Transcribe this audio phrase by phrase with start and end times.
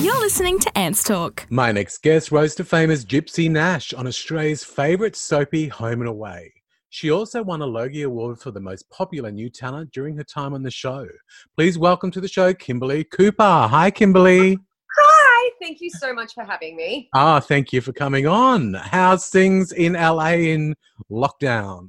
[0.00, 1.46] You're listening to Ants Talk.
[1.50, 6.08] My next guest rose to fame as Gypsy Nash on Australia's favourite soapy Home and
[6.08, 6.54] Away.
[6.88, 10.54] She also won a Logie Award for the most popular new talent during her time
[10.54, 11.06] on the show.
[11.54, 13.68] Please welcome to the show Kimberley Cooper.
[13.70, 14.56] Hi, Kimberley.
[14.98, 17.10] Hi, thank you so much for having me.
[17.14, 18.72] Ah, thank you for coming on.
[18.72, 20.74] How's things in LA in
[21.10, 21.88] lockdown?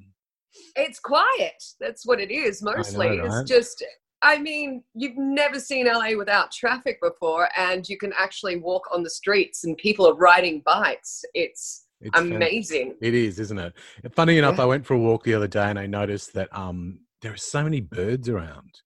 [0.76, 1.64] It's quiet.
[1.80, 3.20] That's what it is mostly.
[3.20, 3.42] right?
[3.42, 3.86] It's just,
[4.22, 9.04] I mean, you've never seen LA without traffic before, and you can actually walk on
[9.04, 11.24] the streets and people are riding bikes.
[11.34, 12.96] It's, It's amazing.
[13.02, 13.74] It is, isn't it?
[14.14, 14.64] Funny enough, Yeah.
[14.64, 17.38] I went for a walk the other day and I noticed that um, there are
[17.38, 18.82] so many birds around.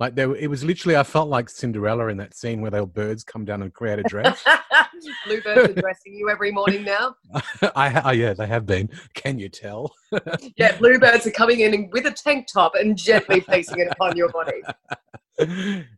[0.00, 0.96] Like there, it was literally.
[0.96, 4.04] I felt like Cinderella in that scene where the birds come down and create a
[4.04, 4.42] dress.
[5.26, 7.16] Bluebirds are dressing you every morning now.
[7.74, 8.88] I ha- oh, yeah, they have been.
[9.14, 9.92] Can you tell?
[10.56, 14.30] Yeah, bluebirds are coming in with a tank top and gently placing it upon your
[14.30, 14.62] body.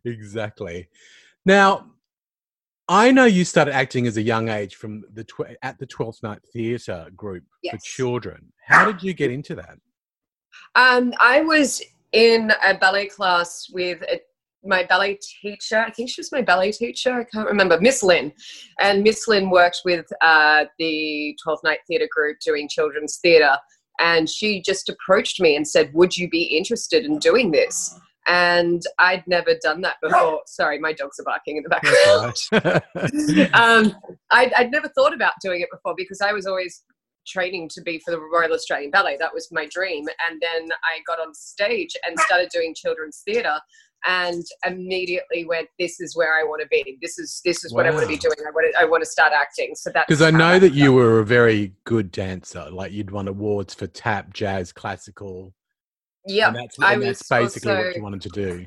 [0.05, 0.87] exactly.
[1.45, 1.91] Now,
[2.87, 6.21] I know you started acting as a young age from the tw- at the Twelfth
[6.21, 8.51] Night Theatre group for children.
[8.67, 9.77] How did you get into that?
[10.75, 11.81] Um, I was
[12.13, 14.19] in a ballet class with a,
[14.63, 15.79] my ballet teacher.
[15.79, 17.13] I think she was my ballet teacher.
[17.13, 17.79] I can't remember.
[17.79, 18.31] Miss Lynn.
[18.79, 23.57] And Miss Lynn worked with uh, the 12th Night Theatre group doing children's theatre.
[23.99, 27.97] And she just approached me and said, Would you be interested in doing this?
[28.27, 30.41] And I'd never done that before.
[30.47, 32.81] Sorry, my dogs are barking in the background.
[33.53, 33.95] Um,
[34.29, 36.83] I'd, I'd never thought about doing it before because I was always
[37.27, 39.17] training to be for the Royal Australian Ballet.
[39.19, 40.05] That was my dream.
[40.29, 43.59] And then I got on stage and started doing children's theatre
[44.05, 46.97] and immediately went, this is where I want to be.
[47.01, 48.35] This is, this is what I want to be doing.
[48.39, 49.75] I want to, I want to start acting.
[49.75, 52.67] So that's Because I know that you were a very good dancer.
[52.71, 55.53] Like you'd won awards for tap, jazz, classical.
[56.25, 58.65] yeah, and that's, I that's basically what you wanted to do.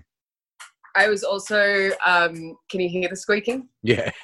[0.96, 3.68] I was also, um, can you hear the squeaking?
[3.82, 4.10] Yeah.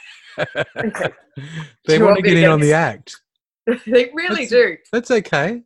[1.86, 3.16] They want want to get in on the act.
[3.86, 4.76] they really That's- do.
[4.92, 5.62] That's okay.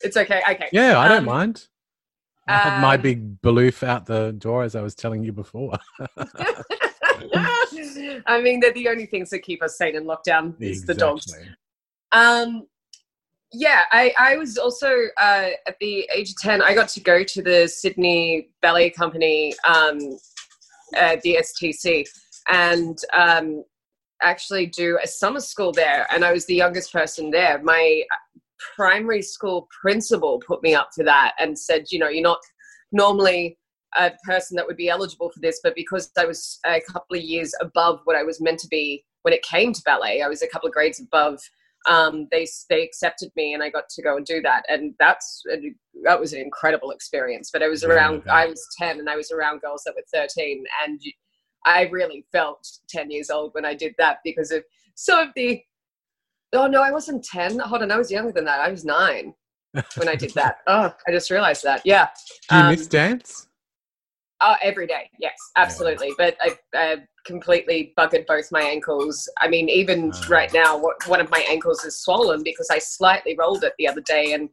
[0.00, 0.42] It's okay.
[0.50, 0.68] Okay.
[0.72, 1.68] Yeah, I don't Um, mind.
[2.46, 5.72] I had my um, big baloof out the door as I was telling you before.
[8.26, 11.34] I mean, they're the only things that keep us sane in lockdown is the dogs.
[12.12, 12.66] Um,
[13.52, 14.88] yeah, I, I was also
[15.18, 19.54] uh, at the age of 10, I got to go to the Sydney Ballet Company,
[19.66, 19.98] um,
[20.96, 22.06] uh, the STC,
[22.48, 23.64] and um,
[24.22, 26.06] actually do a summer school there.
[26.10, 27.60] And I was the youngest person there.
[27.62, 28.02] My
[28.76, 32.38] primary school principal put me up for that and said, you know, you're not
[32.92, 33.58] normally
[33.96, 37.22] a person that would be eligible for this, but because I was a couple of
[37.22, 40.42] years above what I was meant to be when it came to ballet, I was
[40.42, 41.40] a couple of grades above.
[41.86, 45.42] Um, they they accepted me, and I got to go and do that, and that's
[46.04, 47.50] that was an incredible experience.
[47.52, 50.04] But I was Yeah, around, I was ten, and I was around girls that were
[50.12, 51.00] thirteen, and
[51.64, 54.64] I really felt ten years old when I did that because of
[54.94, 55.62] some of the.
[56.52, 57.58] Oh no, I wasn't ten.
[57.58, 58.60] Hold on, I was younger than that.
[58.60, 59.34] I was nine
[59.96, 60.58] when I did that.
[60.66, 61.82] Oh, I just realized that.
[61.84, 62.08] Yeah.
[62.48, 63.48] Do you Um, miss dance?
[64.40, 65.08] Oh, every day.
[65.18, 66.10] Yes, absolutely.
[66.18, 69.28] But I, I completely buggered both my ankles.
[69.40, 70.26] I mean, even Ah.
[70.28, 74.02] right now, one of my ankles is swollen because I slightly rolled it the other
[74.02, 74.32] day.
[74.34, 74.50] And,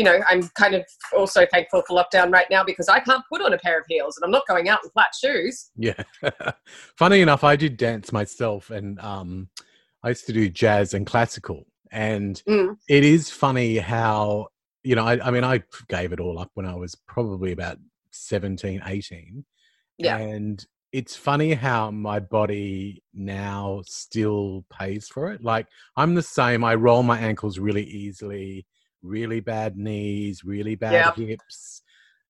[0.00, 3.42] you know, I'm kind of also thankful for lockdown right now because I can't put
[3.42, 5.70] on a pair of heels and I'm not going out in flat shoes.
[5.76, 6.02] Yeah.
[6.96, 9.50] Funny enough, I did dance myself and um,
[10.02, 11.66] I used to do jazz and classical.
[11.92, 12.76] And Mm.
[12.88, 14.46] it is funny how,
[14.84, 17.76] you know, I, I mean, I gave it all up when I was probably about
[18.12, 19.44] 17, 18.
[19.98, 20.16] Yeah.
[20.16, 25.44] And it's funny how my body now still pays for it.
[25.44, 26.64] Like I'm the same.
[26.64, 28.64] I roll my ankles really easily,
[29.02, 31.28] really bad knees, really bad Yep.
[31.28, 31.82] hips.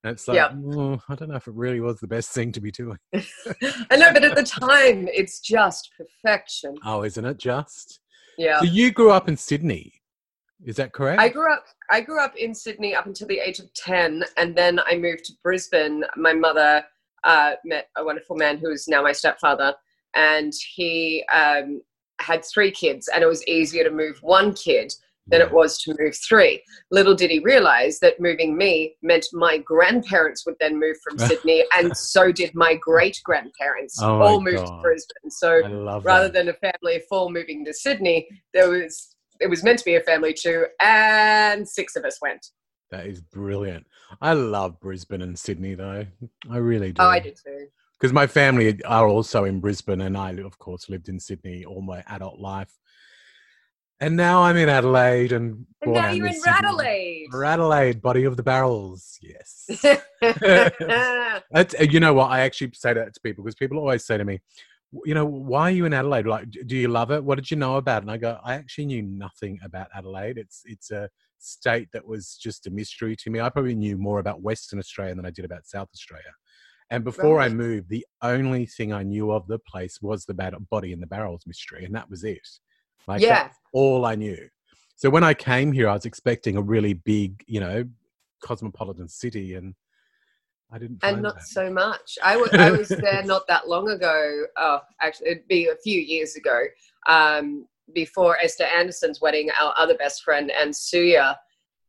[0.03, 0.53] And it's like, Yep.
[0.77, 2.99] "Oh, I don't know if it really was the best thing to be doing.
[3.15, 6.75] I know, but at the time, it's just perfection.
[6.85, 8.01] Oh, isn't it just?
[8.39, 8.61] Yeah.
[8.61, 9.93] So you grew up in Sydney.
[10.65, 11.21] Is that correct?
[11.21, 11.65] I grew up.
[11.91, 15.25] I grew up in Sydney up until the age of ten, and then I moved
[15.27, 16.05] to Brisbane.
[16.17, 16.85] My mother
[17.25, 19.75] uh, met a wonderful man who is now my stepfather,
[20.15, 21.81] and he um,
[22.21, 24.93] had three kids, and it was easier to move one kid
[25.29, 26.63] than it was to move three.
[26.91, 31.65] Little did he realize that moving me meant my grandparents would then move from Sydney,
[31.77, 34.01] and so did my great grandparents.
[34.03, 35.31] Oh all moved to Brisbane.
[35.31, 36.33] So rather that.
[36.33, 39.97] than a family of four moving to Sydney, there was it was meant to be
[39.97, 42.47] a family two, and six of us went.
[42.91, 43.87] That is brilliant.
[44.21, 46.07] I love Brisbane and Sydney, though.
[46.51, 47.03] I really do.
[47.03, 47.69] Oh, I did too.
[47.99, 51.83] Because my family are also in Brisbane, and I, of course, lived in Sydney all
[51.83, 52.73] my adult life.
[54.03, 56.41] And now I'm in Adelaide, and, And now you're in.
[56.41, 57.29] Radelaide.
[57.33, 59.19] Radelaide, body of the barrels.
[59.21, 59.69] Yes.
[61.51, 62.31] That's, you know what?
[62.31, 64.41] I actually say that to people because people always say to me,
[65.05, 66.27] you know, why are you in Adelaide?
[66.27, 67.23] Like, do you love it?
[67.23, 68.05] What did you know about it?
[68.05, 70.39] And I go, I actually knew nothing about Adelaide.
[70.39, 71.09] It's it's a
[71.39, 73.41] state that was just a mystery to me.
[73.41, 76.33] I probably knew more about Western Australia than I did about South Australia.
[76.91, 77.51] And before right.
[77.51, 81.07] I moved, the only thing I knew of the place was the body in the
[81.07, 82.49] barrels mystery, and that was it.
[83.07, 84.49] Like, yeah, all I knew.
[84.97, 87.85] So when I came here, I was expecting a really big, you know,
[88.43, 89.75] cosmopolitan city, and
[90.71, 90.99] I didn't.
[91.03, 91.47] and not that.
[91.47, 92.19] so much.
[92.23, 94.45] I, w- I was there not that long ago.
[94.57, 96.63] Oh, actually, it'd be a few years ago.
[97.09, 101.35] Um, before Esther Anderson's wedding, our other best friend and Suya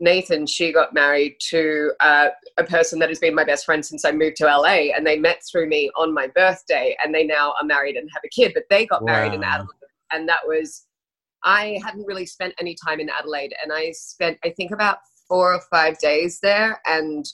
[0.01, 4.03] Nathan, she got married to uh, a person that has been my best friend since
[4.03, 7.53] I moved to LA, and they met through me on my birthday, and they now
[7.61, 8.51] are married and have a kid.
[8.55, 9.13] But they got wow.
[9.13, 9.69] married in Adelaide,
[10.11, 10.87] and that was
[11.43, 15.53] I hadn't really spent any time in Adelaide, and I spent I think about four
[15.53, 17.25] or five days there, and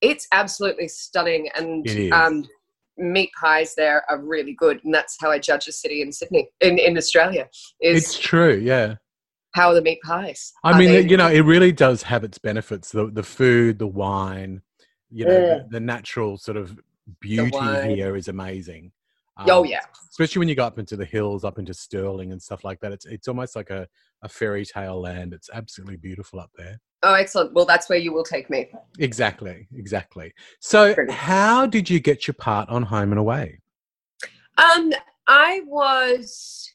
[0.00, 1.48] it's absolutely stunning.
[1.54, 2.44] And um,
[2.96, 6.48] meat pies there are really good, and that's how I judge a city in Sydney,
[6.60, 7.48] in in Australia.
[7.80, 8.96] Is it's true, yeah
[9.52, 10.52] how are the meat pies?
[10.62, 12.92] I are mean, they- you know, it really does have its benefits.
[12.92, 14.62] The the food, the wine,
[15.10, 15.58] you know, yeah.
[15.58, 16.78] the, the, natural sort of
[17.20, 18.92] beauty here is amazing.
[19.38, 22.42] Um, oh yeah, especially when you go up into the hills, up into Stirling and
[22.42, 22.92] stuff like that.
[22.92, 23.86] It's it's almost like a,
[24.22, 25.32] a fairy tale land.
[25.32, 26.80] It's absolutely beautiful up there.
[27.04, 27.52] Oh, excellent.
[27.52, 28.68] Well, that's where you will take me.
[28.98, 30.32] Exactly, exactly.
[30.58, 33.60] So, how did you get your part on Home and Away?
[34.56, 34.92] Um,
[35.28, 36.72] I was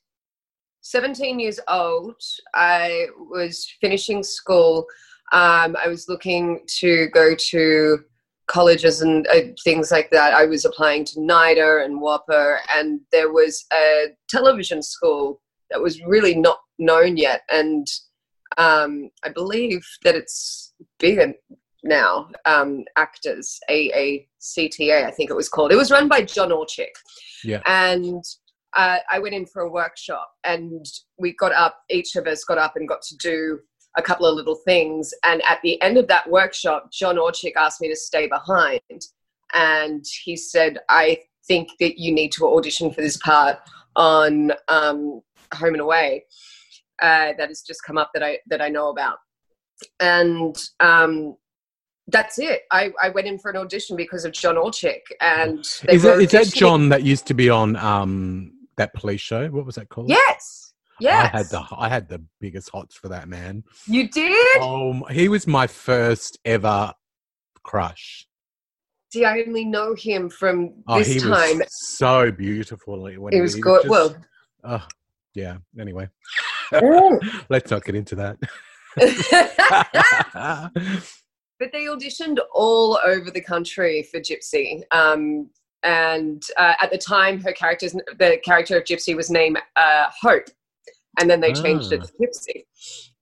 [0.81, 2.21] 17 years old.
[2.54, 4.86] I was finishing school.
[5.33, 8.00] Um, I was looking to go to
[8.54, 10.34] colleges and uh, things like that.
[10.34, 15.42] I was applying to NIDA and WAAPA, and there was a television school
[15.72, 17.42] that was really not known yet.
[17.52, 17.88] And
[18.58, 21.34] um, I believe that it's bigger
[21.84, 22.30] now.
[22.46, 25.72] Um, Actors, AACTA, I think it was called.
[25.72, 26.94] It was run by John Orcsik,
[27.44, 27.62] Yeah.
[27.66, 28.24] And
[28.76, 30.86] uh, I went in for a workshop and
[31.18, 33.60] we got up, each of us got up and got to do
[33.98, 35.13] a couple of little things.
[35.24, 38.81] And at the end of that workshop, John Orcsik asked me to stay behind.
[39.54, 43.60] And he said, I think that you need to audition for this part
[43.95, 45.22] on um,
[45.54, 46.25] Home and Away
[47.01, 49.18] uh, that has just come up that I, that I know about.
[50.00, 51.36] And um,
[52.07, 52.62] that's it.
[52.72, 55.01] I, I went in for an audition because of John Orcsik.
[55.22, 59.48] and is that, is that John that used to be on um, that police show.
[59.50, 60.10] What was that called?
[60.10, 60.62] Yes.
[61.00, 61.31] Yes.
[61.34, 63.63] I had the I had the biggest hots for that man.
[63.88, 64.62] You did?
[64.62, 66.94] Oh, he was my first ever
[67.63, 68.28] crush.
[69.12, 71.62] See, I only know him from oh, this time.
[71.69, 73.84] so beautiful when he was good.
[73.84, 74.16] Just, well,
[74.63, 74.86] oh,
[75.36, 75.57] yeah.
[75.80, 76.10] Anyway,
[77.50, 78.38] let's not get into that.
[81.60, 84.81] but they auditioned all over the country for Gypsy.
[84.92, 85.50] Um,
[85.84, 90.48] and uh, at the time her character's the character of gypsy was named uh, hope
[91.19, 92.06] and then they changed it ah.
[92.06, 92.63] to gypsy.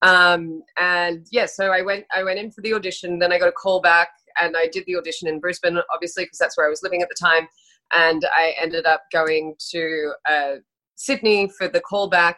[0.01, 3.49] Um, and yeah so i went i went in for the audition then i got
[3.49, 4.09] a call back
[4.41, 7.09] and i did the audition in brisbane obviously because that's where i was living at
[7.09, 7.47] the time.
[7.93, 10.55] And i ended up going to uh,
[10.95, 12.35] sydney for the callback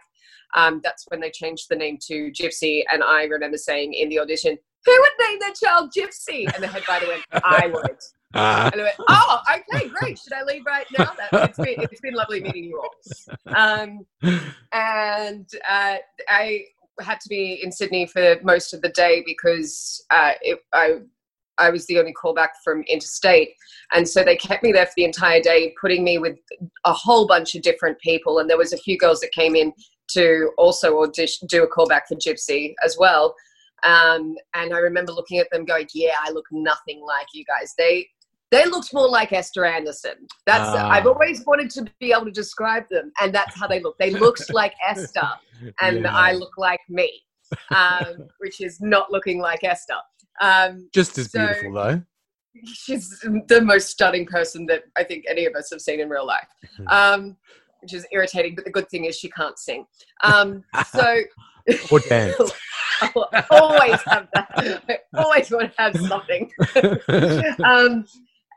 [0.56, 4.20] um, that's when they changed the name to gypsy and i remember saying in the
[4.20, 6.54] audition who would name their child gypsy?
[6.54, 7.98] And the head writer went i would
[8.34, 8.72] uh.
[9.10, 10.20] Oh, okay, great.
[10.20, 11.14] Should I leave right now?
[11.32, 13.56] That, it's, been, it's been lovely meeting you all.
[13.56, 14.06] Um,
[14.72, 15.98] and uh,
[16.30, 16.66] I
[17.00, 21.00] had to be in Sydney for most of the day because uh, it, I,
[21.58, 23.50] I was the only callback from interstate.
[23.94, 26.38] And so they kept me there for the entire day, putting me with
[26.86, 28.40] a whole bunch of different people.
[28.40, 29.74] And there was a few girls that came in
[30.10, 33.36] to also audition, do a callback for Gypsy as well.
[33.84, 37.74] Um, and I remember looking at them going, yeah, I look nothing like you guys.
[37.78, 38.08] They
[38.54, 40.14] they looked more like Esther Anderson.
[40.46, 43.80] That's uh, I've always wanted to be able to describe them, and that's how they
[43.80, 43.98] look.
[43.98, 45.28] They looked like Esther,
[45.82, 46.16] and yeah.
[46.16, 47.24] I look like me,
[47.76, 49.96] um, which is not looking like Esther.
[50.40, 52.04] Um, Just as so beautiful, though.
[52.66, 53.10] She's
[53.48, 56.48] the most stunning person that I think any of us have seen in real life,
[56.88, 57.36] um,
[57.82, 58.54] which is irritating.
[58.54, 59.88] But the good thing is she can't sing.
[60.24, 61.22] Um, so.
[61.90, 62.36] or dance.
[63.50, 64.84] always have that.
[64.86, 66.52] I always want to have something.
[67.64, 68.06] um,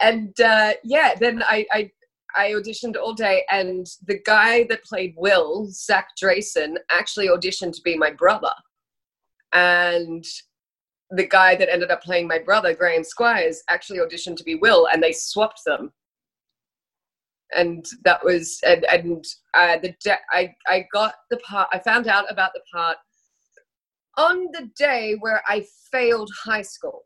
[0.01, 1.91] and uh, yeah, then I, I
[2.37, 7.83] I auditioned all day, and the guy that played Will, Zac Drayson, actually auditioned to
[7.83, 8.53] be my brother.
[9.53, 10.25] And
[11.11, 14.89] the guy that ended up playing my brother, Graham Squires, actually auditioned to be Will,
[14.93, 15.93] and they swapped them.
[17.55, 19.25] And that was and, and
[19.55, 21.69] uh, the de- I I got the part.
[21.73, 22.99] I found out about the part
[24.19, 27.05] on the day where I failed high school.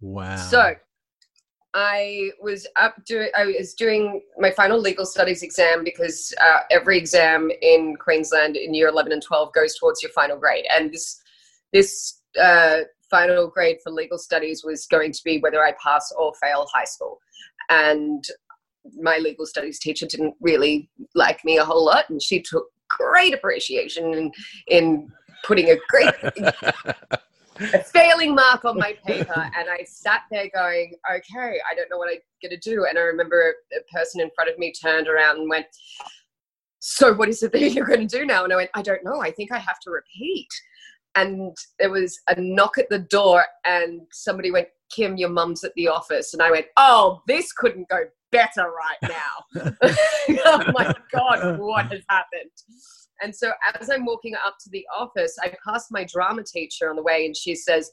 [0.00, 0.36] Wow.
[0.36, 0.74] So
[1.74, 3.28] I was up doing.
[3.36, 8.72] I was doing my final legal studies exam because uh, every exam in Queensland in
[8.72, 11.20] year eleven and twelve goes towards your final grade, and this
[11.74, 12.78] this uh,
[13.10, 16.84] final grade for legal studies was going to be whether I pass or fail high
[16.84, 17.18] school,
[17.68, 18.24] and
[18.98, 23.34] my legal studies teacher didn't really like me a whole lot, and she took great
[23.34, 24.32] appreciation in
[24.68, 25.08] in
[25.44, 26.14] putting a great
[27.86, 32.10] failing mark on my paper and I sat there going, okay, I don't know what
[32.10, 32.86] I'm going to do.
[32.88, 35.66] And I remember a person in front of me turned around and went,
[36.78, 38.44] so what is it that you're going to do now?
[38.44, 39.20] And I went, I don't know.
[39.20, 40.48] I think I have to repeat.
[41.14, 45.72] And there was a knock at the door and somebody went, Kim, your mum's at
[45.74, 46.34] the office.
[46.34, 49.72] And I went, oh, this couldn't go better right now.
[50.44, 52.50] oh my God, what has happened?
[53.22, 56.96] And so as I'm walking up to the office, I passed my drama teacher on
[56.96, 57.90] the way and she says,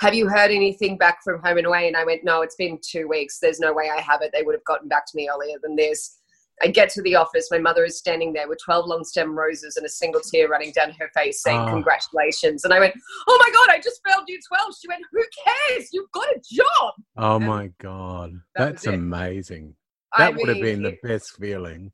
[0.00, 1.86] have you heard anything back from home and away?
[1.86, 3.38] And I went, no, it's been two weeks.
[3.40, 4.30] There's no way I have it.
[4.32, 6.18] They would have gotten back to me earlier than this.
[6.62, 7.48] I get to the office.
[7.50, 10.72] My mother is standing there with 12 long stem roses and a single tear running
[10.72, 11.70] down her face saying, oh.
[11.70, 12.64] Congratulations.
[12.64, 12.94] And I went,
[13.28, 14.74] Oh my God, I just failed you 12.
[14.80, 15.88] She went, Who cares?
[15.92, 16.94] You've got a job.
[17.16, 18.32] Oh and my God.
[18.54, 19.74] That That's amazing.
[20.16, 21.92] That I would mean, have been the best feeling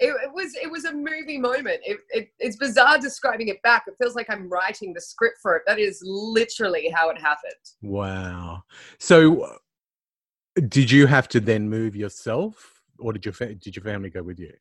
[0.00, 1.80] it, it, was it was a movie moment.
[1.84, 3.84] It, it, it's bizarre describing it back.
[3.86, 5.62] It feels like I'm writing the script for it.
[5.66, 7.52] That is literally how it happened.
[7.82, 8.64] Wow.
[8.98, 9.58] So,
[10.68, 14.22] did you have to then move yourself, or did your fa- did your family go
[14.22, 14.52] with you?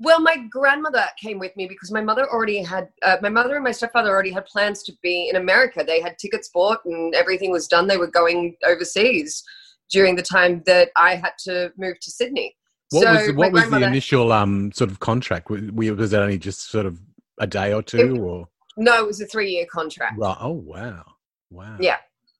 [0.00, 3.62] Well, my grandmother came with me because my mother already had uh, my mother and
[3.62, 5.84] my stepfather already had plans to be in America.
[5.86, 7.86] They had tickets bought and everything was done.
[7.86, 9.44] They were going overseas
[9.90, 12.56] during the time that I had to move to Sydney.
[12.94, 15.50] What so was what was the initial um sort of contract?
[15.50, 17.00] Was, was it only just sort of
[17.40, 19.02] a day or two, it, or no?
[19.02, 20.14] It was a three year contract.
[20.16, 20.36] Right.
[20.40, 21.04] Oh wow,
[21.50, 21.76] wow.
[21.80, 21.96] Yeah,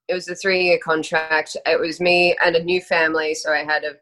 [0.06, 1.56] it was a three year contract.
[1.66, 3.34] It was me and a new family.
[3.34, 3.94] So I had a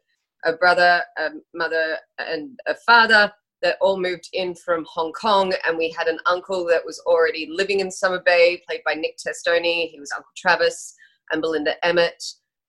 [0.45, 3.33] a brother, a mother, and a father
[3.63, 7.49] that all moved in from Hong Kong, and we had an uncle that was already
[7.51, 9.89] living in Summer Bay, played by Nick Testoni.
[9.89, 10.95] He was Uncle Travis,
[11.31, 12.23] and Belinda Emmett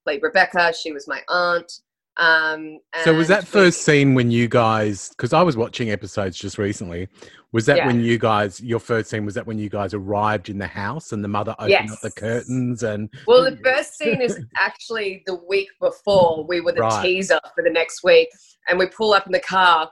[0.05, 0.73] played Rebecca.
[0.73, 1.69] She was my aunt.
[2.17, 5.09] Um, so was that first scene when you guys?
[5.09, 7.07] Because I was watching episodes just recently.
[7.51, 7.87] Was that yeah.
[7.87, 8.61] when you guys?
[8.61, 11.55] Your first scene was that when you guys arrived in the house and the mother
[11.57, 11.91] opened yes.
[11.91, 13.09] up the curtains and.
[13.25, 16.45] Well, the first scene is actually the week before.
[16.47, 17.03] We were the right.
[17.03, 18.29] teaser for the next week,
[18.67, 19.89] and we pull up in the car,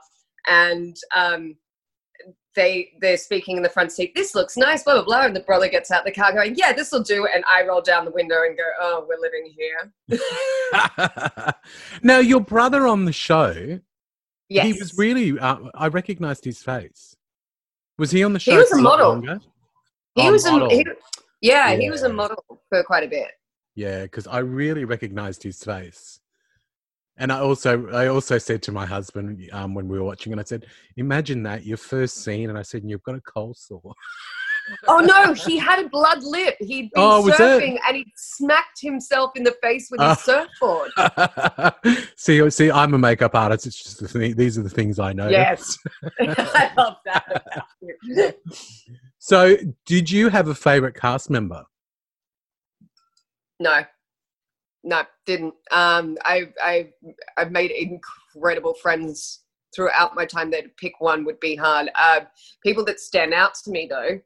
[0.48, 1.56] and um,
[2.54, 4.14] they they're speaking in the front seat.
[4.14, 5.26] This looks nice, blah blah blah.
[5.26, 7.80] And the brother gets out the car, going, "Yeah, this will do." And I roll
[7.80, 9.92] down the window and go, "Oh, we're living here."
[12.02, 13.80] now, your brother on the show,
[14.48, 15.38] yes, he was really.
[15.38, 17.16] Uh, I recognized his face.
[17.98, 18.52] Was he on the show?
[18.52, 19.08] He was a model.
[19.10, 19.40] Longer?
[20.14, 20.68] He oh, was model.
[20.68, 20.86] a he,
[21.40, 23.28] yeah, yeah, he was a model for quite a bit.
[23.74, 26.20] Yeah, because I really recognized his face.
[27.18, 30.40] And I also, I also said to my husband um, when we were watching, and
[30.40, 30.66] I said,
[30.96, 33.94] "Imagine that your first scene," and I said, "You've got a cold sore."
[34.88, 36.56] oh no, he had a blood lip.
[36.60, 40.90] He'd been oh, surfing and he smacked himself in the face with his surfboard.
[42.16, 43.66] see, see, I'm a makeup artist.
[43.66, 45.28] It's just the thing, these are the things I know.
[45.28, 45.78] Yes,
[46.20, 48.36] I love that.
[49.18, 51.64] so, did you have a favorite cast member?
[53.60, 53.84] No
[54.84, 55.54] no, didn't.
[55.70, 56.90] Um, I I
[57.36, 59.40] I've made incredible friends
[59.74, 60.62] throughout my time there.
[60.62, 61.90] To pick one would be hard.
[61.94, 62.20] Uh,
[62.62, 64.20] people that stand out to me though,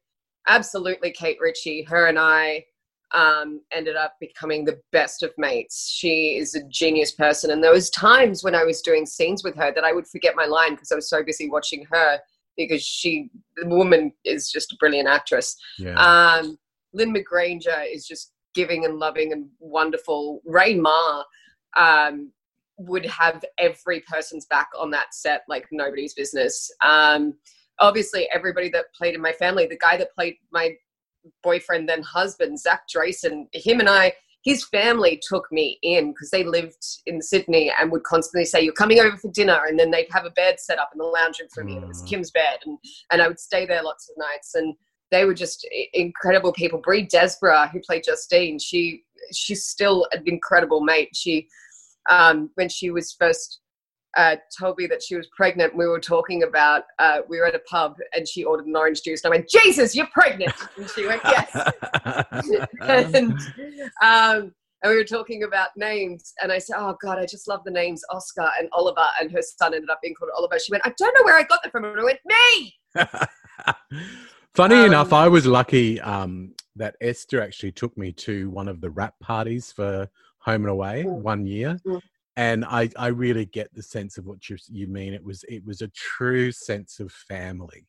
[0.49, 1.83] absolutely Kate Ritchie.
[1.83, 2.65] Her and I
[3.13, 5.91] um, ended up becoming the best of mates.
[5.91, 9.57] She is a genius person, and there was times when I was doing scenes with
[9.57, 12.19] her that I would forget my line because I was so busy watching her
[12.57, 15.55] because she, the woman, is just a brilliant actress.
[15.79, 15.95] Yeah.
[16.01, 16.59] Um,
[16.95, 20.41] Lynn McGranger is just giving and loving and wonderful.
[20.45, 21.23] Ray Meagher
[21.77, 22.33] um,
[22.79, 26.73] would have every person's back on that set like nobody's business.
[26.83, 27.35] Um,
[27.79, 30.75] obviously, everybody that played in my family, the guy that played my
[31.43, 36.45] boyfriend, then husband, Zac Drayson, him and I, his family took me in because they
[36.45, 39.65] lived in Sydney and would constantly say, You're coming over for dinner.
[39.67, 41.75] And then they'd have a bed set up in the lounge room for me.
[41.75, 42.09] And it was mm.
[42.09, 42.59] Kim's bed.
[42.65, 42.79] And,
[43.11, 44.55] and I would stay there lots of nights.
[44.55, 44.75] And
[45.11, 46.81] they were just incredible people.
[46.81, 51.11] Bree Desborough, who played Justine, she she's still an incredible mate.
[51.15, 51.49] She
[52.11, 53.61] um, when she was first
[54.17, 57.55] uh, told me that she was pregnant, we were talking about uh, we were at
[57.55, 60.89] a pub and she ordered an orange juice, and I went, "Jesus, you're pregnant!" And
[60.91, 61.73] she went, "Yes."
[62.81, 63.33] and
[64.03, 67.61] um, and we were talking about names, and I said, "Oh God, I just love
[67.65, 70.59] the names Oscar and Oliver." And her son ended up being called Oliver.
[70.59, 72.75] She went, "I don't know where I got that from," and I went, "Me."
[74.57, 78.81] Funny um, enough, I was lucky um, that Esther actually took me to one of
[78.81, 80.09] the wrap parties for
[80.39, 81.21] Home and Away mm.
[81.21, 81.79] one year.
[81.87, 82.01] Mm.
[82.37, 85.13] and I I really get the sense of what you you mean.
[85.13, 87.87] It was it was a true sense of family.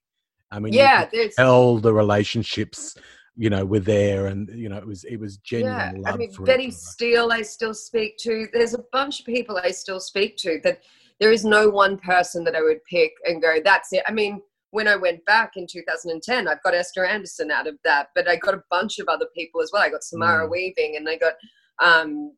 [0.52, 2.98] I mean, yeah, you tell the relationships
[3.38, 6.02] you know were there and you know it was it was genuine yeah.
[6.02, 6.72] love I mean, Betty.
[6.72, 8.48] Steele, I still speak to.
[8.52, 10.60] There's a bunch of people I still speak to.
[10.66, 10.82] That
[11.22, 14.04] there is no one person that I would pick and go, that's it.
[14.06, 18.10] I mean, when I went back in 2010, I've got Esther Anderson out of that,
[18.16, 19.82] but I got a bunch of other people as well.
[19.82, 20.52] I got Samara Mm.
[20.52, 21.34] Weaving, and I got
[21.80, 22.34] um,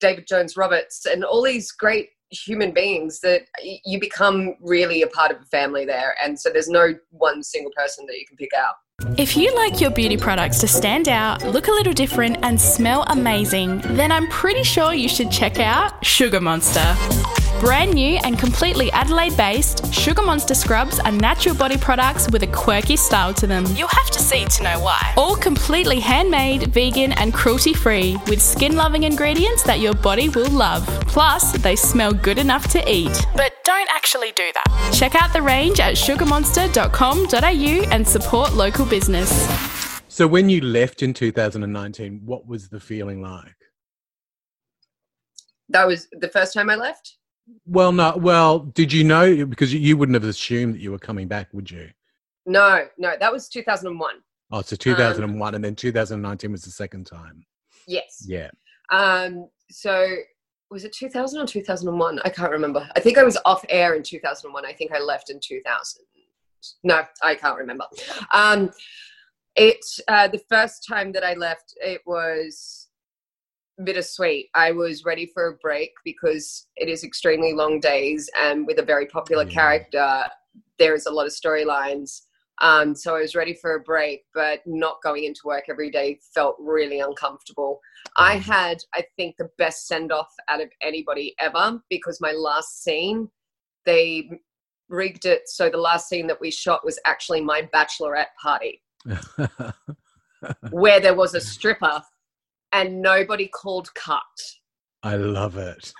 [0.00, 5.30] David Jones Roberts, and all these great human beings that you become really a part
[5.30, 6.16] of a family there.
[6.22, 8.74] And so there's no one single person that you can pick out.
[9.18, 13.04] If you like your beauty products to stand out, look a little different, and smell
[13.08, 16.96] amazing, then I'm pretty sure you should check out Sugar Monster.
[17.60, 22.46] Brand new and completely Adelaide based, Sugar Monster scrubs are natural body products with a
[22.46, 23.64] quirky style to them.
[23.74, 25.14] You'll have to see to know why.
[25.16, 30.50] All completely handmade, vegan, and cruelty free, with skin loving ingredients that your body will
[30.50, 30.84] love.
[31.06, 33.26] Plus, they smell good enough to eat.
[33.34, 34.90] But don't actually do that.
[34.92, 39.30] Check out the range at sugarmonster.com.au and support local business.
[40.08, 43.56] so when you left in 2019 what was the feeling like
[45.70, 47.16] That was the first time I left.
[47.66, 51.28] Well no well did you know because you wouldn't have assumed that you were coming
[51.28, 51.88] back would you
[52.46, 54.14] No, no, that was 2001.
[54.52, 57.44] oh so 2001 and then 2019 was the second time
[57.86, 58.24] Yes.
[58.26, 58.50] yeah
[58.90, 60.16] Um, so
[60.70, 62.18] was it 2000 or 2001?
[62.24, 62.88] I can't remember.
[62.96, 64.66] I think I was off air in 2001.
[64.66, 66.02] I think I left in 2000.
[66.82, 67.84] No, I can't remember.
[68.34, 68.72] Um,
[69.54, 72.85] it uh, the first time that I left, it was
[73.84, 74.48] bittersweet.
[74.54, 78.84] I was ready for a break because it is extremely long days, and with a
[78.84, 79.50] very popular Yeah.
[79.50, 80.24] character,
[80.78, 82.22] there is a lot of storylines.
[82.62, 86.18] Um, so I was ready for a break, but not going into work every day
[86.34, 87.80] felt really uncomfortable.
[88.16, 92.82] I had, I think, the best send off out of anybody ever because my last
[92.82, 93.30] scene,
[93.84, 94.30] they
[94.88, 98.80] rigged it so the last scene that we shot was actually my bachelorette party
[100.70, 102.00] where there was a stripper
[102.76, 104.22] and nobody called cut.
[105.02, 105.92] i love it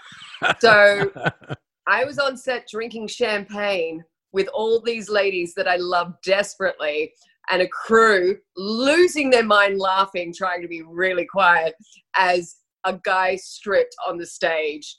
[0.61, 1.11] So
[1.87, 7.13] I was on set drinking champagne with all these ladies that I love desperately
[7.49, 11.75] and a crew losing their mind laughing, trying to be really quiet
[12.17, 14.99] as a guy stripped on the stage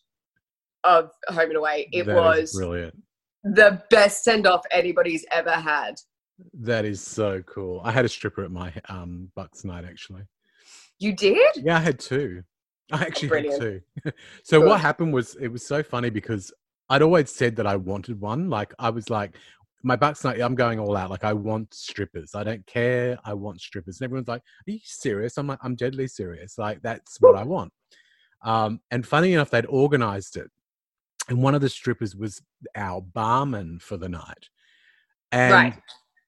[0.84, 1.88] of Home and Away.
[1.92, 2.96] It That was brilliant
[3.44, 5.96] the best send off anybody's ever had.
[6.54, 10.24] that is so cool i had a stripper at my um bucks night actually
[11.00, 11.58] You did?
[11.58, 12.44] Yeah, I had two.
[12.92, 13.82] I actually had two.
[14.44, 14.68] so Good.
[14.68, 16.54] what happened was it was so funny because
[16.90, 18.50] I'd always said that I wanted one.
[18.50, 19.36] Like I was like,
[19.84, 21.10] my bucks night, I'm going all out.
[21.10, 22.34] Like I want strippers.
[22.34, 23.18] I don't care.
[23.24, 24.00] I want strippers.
[24.00, 25.38] And everyone's like, Are you serious?
[25.38, 26.58] I'm like, I'm deadly serious.
[26.58, 27.72] Like that's what I want.
[28.44, 30.50] Um, and funny enough, they'd organized it.
[31.30, 32.42] And one of the strippers was
[32.76, 34.50] our barman for the night.
[35.32, 35.74] And Right.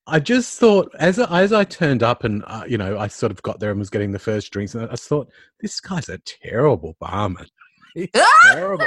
[0.10, 3.32] I just thought, as I, as I turned up and uh, you know, I sort
[3.32, 5.30] of got there and was getting the first drinks, and I thought,
[5.62, 7.48] this guy's a terrible barman.
[7.96, 8.10] He's
[8.52, 8.86] terrible.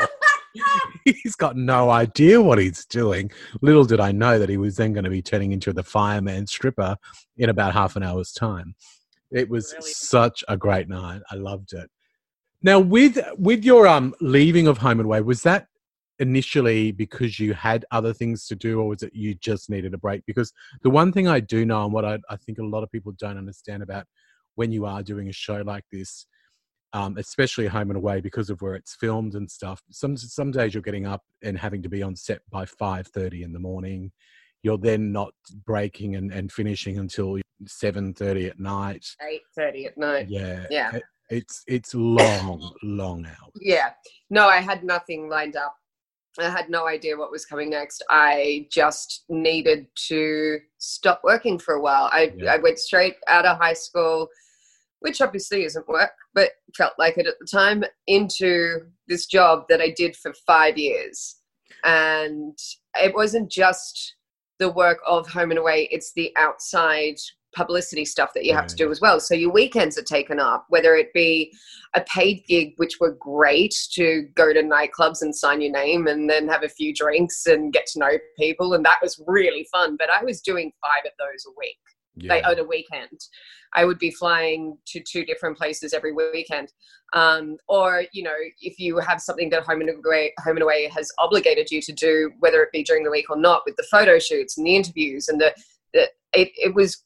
[1.05, 3.31] he's got no idea what he's doing.
[3.63, 6.47] Little did I know that he was then going to be turning into the fireman
[6.47, 6.97] stripper
[7.37, 8.75] in about half an hour's time.
[9.31, 9.91] It was Really?
[9.91, 11.23] such a great night.
[11.31, 11.91] I loved it.
[12.63, 15.67] Now, with with your um leaving of Home and Away, was that
[16.23, 19.99] initially because you had other things to do, or was it you just needed a
[19.99, 20.25] break?
[20.27, 22.91] Because the one thing I do know, and what I, I think a lot of
[22.91, 24.07] people don't understand about
[24.55, 26.27] when you are doing a show like this,
[26.93, 29.83] um, especially Home and Away, because of where it's filmed and stuff.
[29.91, 33.43] Some some days you're getting up and having to be on set by five thirty
[33.43, 34.13] in the morning.
[34.63, 35.33] You're then not
[35.67, 39.05] breaking and, and finishing until seven thirty at night.
[39.29, 40.29] Eight thirty at night.
[40.29, 40.97] Yeah, Yeah.
[40.97, 43.53] it- it's it's long, long hours.
[43.59, 43.93] Yeah.
[44.29, 45.75] No, I had nothing lined up.
[46.38, 48.03] I had no idea what was coming next.
[48.09, 52.09] I just needed to stop working for a while.
[52.12, 52.55] I, Yeah.
[52.55, 54.29] I went straight out of high school,
[55.01, 59.81] which obviously isn't work, but felt like it at the time, into this job that
[59.81, 61.37] I did for five years.
[61.85, 62.57] And
[62.95, 64.16] it wasn't just
[64.59, 67.16] the work of home and away, it's the outside
[67.55, 69.21] publicity stuff that you have to do as well.
[69.21, 71.53] So your weekends are taken up, whether it be
[71.95, 76.29] a paid gig, which were great to go to nightclubs and sign your name and
[76.29, 78.75] then have a few drinks and get to know people.
[78.75, 79.97] And that was really fun.
[79.99, 81.79] But I was doing five of those a week,
[82.17, 82.35] Yeah.
[82.35, 83.21] like on a weekend.
[83.75, 86.73] I would be flying to two different places every weekend.
[87.15, 90.88] Um, or, you know, if you have something that Home and, away, Home and Away
[90.95, 93.87] has obligated you to do, whether it be during the week or not, with the
[93.91, 95.55] photo shoots and the interviews and the,
[95.95, 97.03] the it, it was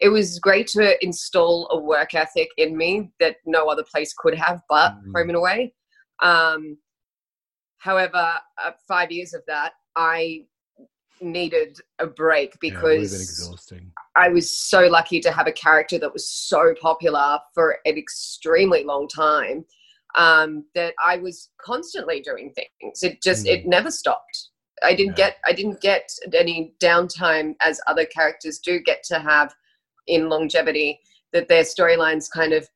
[0.00, 4.34] it was great to install a work ethic in me that no other place could
[4.34, 5.12] have but Mm.
[5.14, 5.72] home and away
[6.22, 6.76] um,
[7.78, 10.44] however, uh, five years of that, I
[11.20, 13.92] needed a break Yeah, it would have been because exhausting.
[14.16, 18.84] I was so lucky to have a character that was so popular for an extremely
[18.84, 19.64] long time
[20.16, 23.02] um, that I was constantly doing things.
[23.02, 24.48] It just it never stopped.
[24.82, 25.26] I didn't Yeah.
[25.26, 29.54] get I didn't get any downtime as other characters do get to have
[30.06, 31.00] in longevity.
[31.32, 32.68] That their storylines kind of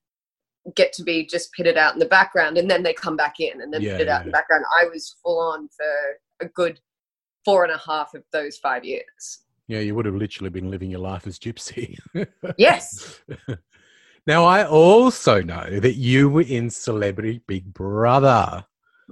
[0.77, 3.61] get to be just pitted out in the background and then they come back in
[3.61, 4.65] and then Yeah, pitted out in the background.
[4.81, 6.81] I was full on for a good
[7.45, 9.41] four and a half of those five years.
[9.67, 11.99] Yeah, you would have literally been living your life as Gypsy.
[12.59, 13.21] Yes.
[14.27, 18.65] now, I also know that you were in Celebrity Big Brother.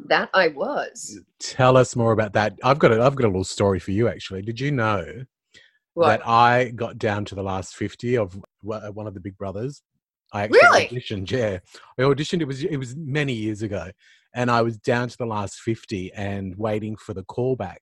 [0.08, 1.20] That I was.
[1.38, 2.58] Tell us more about that.
[2.62, 4.08] I've got a, I've got a little story for you.
[4.08, 5.24] Actually, did you know
[5.94, 6.08] What?
[6.08, 8.36] that I got down to the last fifty of
[8.70, 9.82] uh, one of the Big Brothers?
[10.32, 10.86] I actually Really?
[10.86, 11.30] auditioned.
[11.30, 11.58] Yeah,
[11.98, 12.40] I auditioned.
[12.40, 13.90] It was it was many years ago,
[14.34, 17.78] and I was down to the last fifty and waiting for the callback.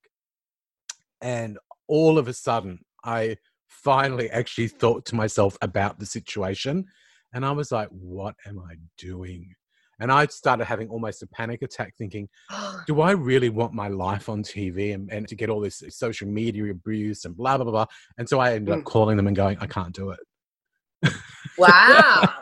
[1.21, 3.37] And all of a sudden, I
[3.69, 6.87] finally actually thought to myself about the situation,
[7.33, 9.55] and I was like, "What am I doing?"
[10.01, 12.29] And I started having almost a panic attack, thinking,
[12.87, 16.27] do I really want my life on TV and, and to get all this social
[16.29, 17.87] media abuse and blah, blah, blah, blah?
[18.19, 18.85] And so I ended up Mm.
[18.85, 21.13] calling them and going, I can't do it.
[21.59, 22.35] wow.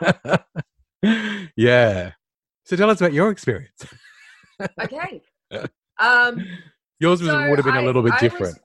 [1.55, 2.11] yeah.
[2.65, 3.85] So tell us about your experience.
[4.81, 5.21] Okay.
[6.01, 6.45] Um,
[7.01, 8.57] Yours was, so would have been a I- little bit I was- different.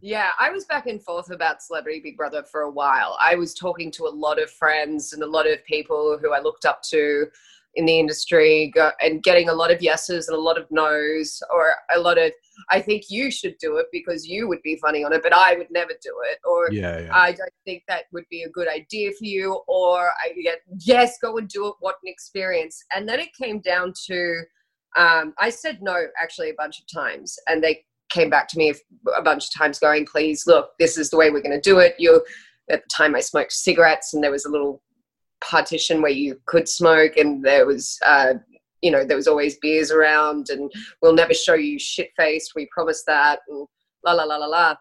[0.00, 3.16] yeah, I was back and forth about Celebrity Big Brother for a while.
[3.20, 6.38] I was talking to a lot of friends and a lot of people who I
[6.38, 7.26] looked up to
[7.74, 11.42] in the industry go, and getting a lot of yeses and a lot of nos
[11.52, 12.32] or a lot of
[12.70, 15.54] I think you should do it because you would be funny on it, but I
[15.54, 16.38] would never do it.
[16.44, 17.16] Or yeah, yeah.
[17.16, 19.62] I don't think that would be a good idea for you.
[19.68, 21.74] Or I get, yes, go and do it.
[21.80, 22.82] What an experience.
[22.94, 24.42] And then it came down to,
[24.96, 27.38] um, I said no actually a bunch of times.
[27.48, 28.74] And they came back to me
[29.16, 31.78] a bunch of times going, please, look, this is the way we're going to do
[31.78, 31.94] it.
[31.98, 32.24] You,
[32.70, 34.82] at the time I smoked cigarettes and there was a little
[35.40, 38.34] partition where you could smoke and there was, uh,
[38.82, 40.70] you know, there was always beers around and
[41.02, 42.52] we'll never show you shit faced.
[42.54, 43.40] We promise that.
[43.48, 43.66] And
[44.04, 44.74] la, la, la, la, la.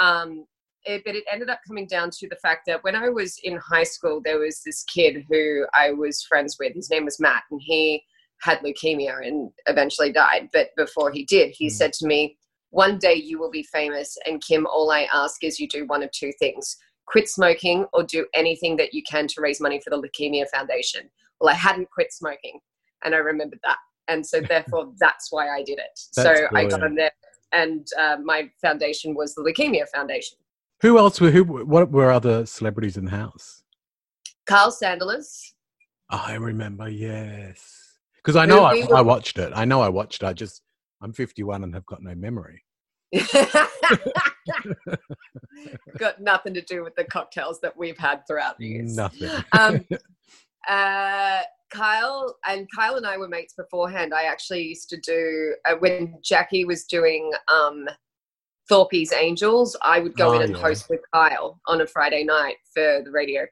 [0.00, 0.46] Um,
[0.84, 3.56] it, but it ended up coming down to the fact that when I was in
[3.56, 6.74] high school, there was this kid who I was friends with.
[6.74, 8.02] His name was Matt, and he
[8.40, 10.48] had leukemia and eventually died.
[10.52, 11.72] But before he did, he Mm.
[11.72, 12.36] said to me,
[12.70, 14.16] One day you will be famous.
[14.26, 18.02] And Kim, all I ask is you do one of two things quit smoking or
[18.02, 21.10] do anything that you can to raise money for the Leukemia Foundation.
[21.40, 22.60] Well, I hadn't quit smoking,
[23.04, 23.78] and I remembered that.
[24.08, 25.98] And so, therefore, that's why I did it.
[26.14, 26.84] That's so I got brilliant.
[26.84, 27.12] in there,
[27.52, 30.38] and uh, my foundation was the Leukemia Foundation.
[30.80, 33.62] who else were, who, what were other celebrities in the house?
[34.46, 35.52] Kyle Sandilands.
[36.10, 37.98] I remember, yes.
[38.16, 39.52] Because I know I, I watched it.
[39.54, 40.26] I know I watched it.
[40.26, 40.62] I just,
[41.00, 42.62] I'm 51 and have got no memory.
[45.98, 48.96] Got nothing to do with the cocktails that we've had throughout the years.
[48.96, 49.30] Nothing.
[49.58, 49.86] Um,
[50.68, 54.12] uh, Kyle and Kyle and I were mates beforehand.
[54.14, 57.88] I actually used to do uh, when Jackie was doing um,
[58.70, 59.76] Thorpe's Angels.
[59.82, 60.62] I would go Oh, in and yeah.
[60.62, 63.42] host with Kyle on a Friday night for the radio.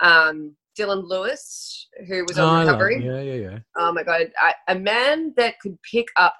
[0.00, 2.72] Um, Dylan Lewis, who was Oh, on know.
[2.72, 3.04] recovery.
[3.04, 3.58] Yeah, yeah, yeah.
[3.76, 6.34] Oh my god, I, a man that could pick up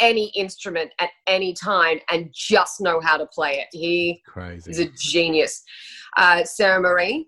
[0.00, 3.68] any instrument at any time and just know how to play it.
[3.72, 4.70] He Crazy.
[4.70, 5.62] is a genius.
[6.16, 7.26] Uh, Sara-Marie,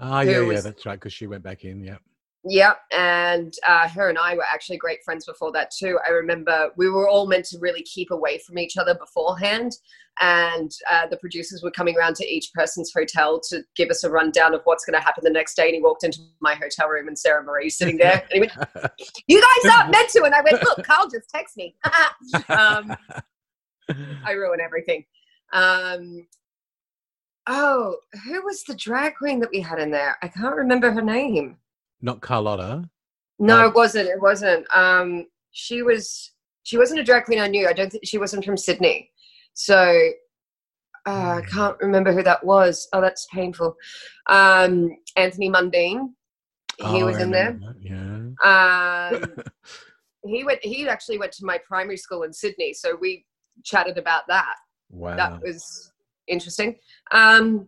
[0.00, 0.94] Ah, yeah, who yeah, was- that's right.
[0.98, 1.82] Because she went back in.
[1.84, 1.98] Yeah.
[2.44, 5.98] Yep, and uh, her and I were actually great friends before that too.
[6.06, 9.76] I remember we were all meant to really keep away from each other beforehand,
[10.20, 14.10] and uh, the producers were coming around to each person's hotel to give us a
[14.10, 15.66] rundown of what's going to happen the next day.
[15.66, 18.52] And he walked into my hotel room, and Sara-Marie's sitting there, and he went,
[19.28, 21.76] "You guys aren't meant to." And I went, "Look, Carl just texted me."
[22.48, 22.96] um,
[24.24, 25.04] I ruin everything.
[25.52, 26.26] Um,
[27.46, 30.16] oh, who was the drag queen that we had in there?
[30.22, 31.58] I can't remember her name.
[32.02, 32.88] Not Carlotta.
[33.38, 33.68] No, Oh.
[33.68, 34.08] it wasn't.
[34.08, 34.66] It wasn't.
[34.74, 36.32] Um, she was.
[36.64, 37.66] She wasn't a drag queen I knew.
[37.68, 39.10] I don't think she wasn't from Sydney.
[39.54, 40.10] So
[41.06, 42.88] uh, I can't remember who that was.
[42.92, 43.76] Oh, that's painful.
[44.28, 46.10] Um, Anthony Mundine.
[46.78, 47.58] He Oh, was I in there.
[47.60, 49.16] that, Yeah.
[49.24, 49.34] Um,
[50.24, 50.64] he went.
[50.64, 52.72] He actually went to my primary school in Sydney.
[52.72, 53.26] So we
[53.64, 54.54] chatted about that.
[54.90, 55.16] Wow.
[55.16, 55.92] that was
[56.28, 56.76] interesting.
[57.12, 57.66] Um,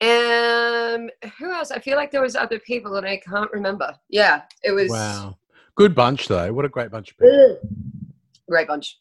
[0.00, 1.70] um, who else?
[1.70, 3.94] I feel like there was other people and I can't remember.
[4.08, 5.36] Yeah, it was wow.
[5.74, 6.52] Good bunch, though.
[6.52, 7.58] What a great bunch of people.
[8.48, 8.98] great bunch.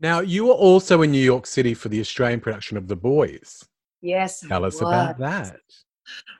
[0.00, 3.64] Now, you were also in New York City for the Australian production of The Boys.
[4.00, 4.40] Yes.
[4.46, 5.60] Tell us about that.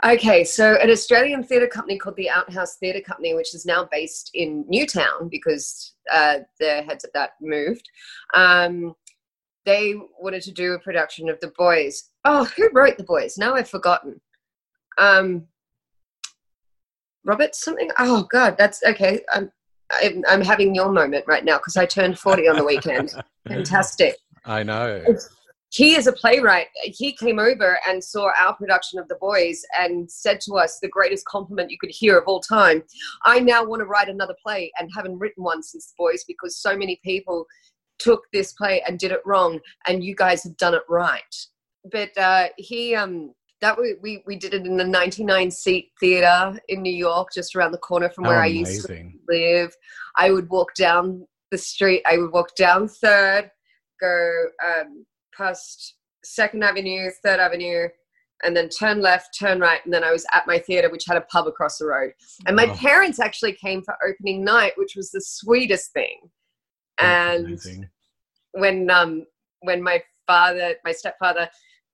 [0.05, 4.31] Okay, so an Australian theatre company called the Outhouse Theatre Company, which is now based
[4.35, 7.89] in Newtown because uh, the heads of that moved,
[8.35, 8.95] um,
[9.69, 12.11] they wanted to do a production of The Boys.
[12.25, 13.37] Oh, who wrote The Boys?
[13.37, 14.19] Now I've forgotten.
[14.97, 15.45] Um,
[17.23, 17.91] Robert something?
[17.99, 19.21] Oh, God, that's okay.
[19.31, 19.53] I'm,
[19.93, 23.13] I'm, I'm having your moment right now because I turned 40 on the weekend.
[23.49, 24.17] Fantastic.
[24.47, 25.05] I know.
[25.71, 26.69] He is a playwright.
[26.83, 30.89] He came over and saw our production of The Boys and said to us the
[30.89, 32.83] greatest compliment you could hear of all time.
[33.27, 36.57] I now want to write another play and haven't written one since The Boys because
[36.57, 37.45] so many people
[37.99, 41.35] took this play and did it wrong, and you guys have done it right.
[41.91, 46.59] But uh, he, um, that we, we we did it in the 99 seat theater
[46.69, 48.93] in New York, just around the corner from where Oh, I used to
[49.29, 49.75] live.
[50.17, 52.03] I would walk down the street.
[52.07, 53.51] I would walk down Third,
[54.01, 55.05] go um,
[55.37, 57.89] past Second Avenue, Third Avenue,
[58.45, 61.17] and then turn left, turn right, and then I was at my theater, which had
[61.17, 62.13] a pub across the road.
[62.47, 62.75] And my Oh.
[62.77, 66.31] parents actually came for opening night, which was the sweetest thing.
[66.99, 67.89] That's And amazing.
[68.53, 69.27] when um
[69.61, 71.49] when my father, my stepfather,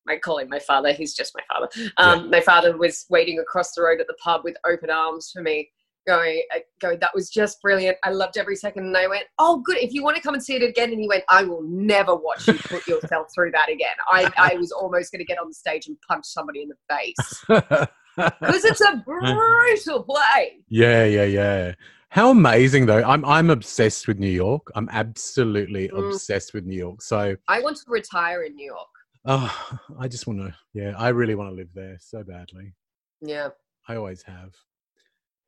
[0.09, 0.93] I call him my father.
[0.93, 1.69] He's just my father.
[1.97, 5.41] Um, My father was waiting across the road at the pub with open arms for
[5.41, 5.71] me,
[6.07, 6.99] going, uh, going.
[7.01, 7.97] That was just brilliant.
[8.05, 8.85] I loved every second.
[8.85, 9.79] And I went, oh, good.
[9.79, 12.15] If you want to come and see it again, and he went, I will never
[12.15, 13.95] watch you put yourself through that again.
[14.07, 16.77] I, I was almost going to get on the stage and punch somebody in the
[16.95, 17.45] face
[18.17, 20.59] because it's a brutal play.
[20.69, 21.75] yeah, yeah, yeah.
[22.15, 23.03] How amazing though.
[23.03, 24.71] I'm I'm obsessed with New York.
[24.77, 26.11] I'm absolutely Mm.
[26.13, 27.03] obsessed with New York.
[27.03, 28.89] So I want to retire in New York.
[29.25, 32.73] oh, I just want to yeah, I really want to live there so badly.
[33.21, 33.49] Yeah.
[33.89, 34.55] I always have.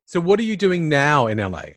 [0.05, 1.67] So what are you doing now in LA?